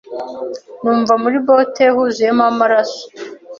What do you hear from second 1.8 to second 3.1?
huzuyemo amaraso